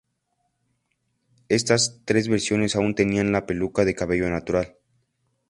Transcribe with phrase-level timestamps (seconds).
[1.47, 4.75] Estas tres versiones aún tenían la peluca de cabello natural.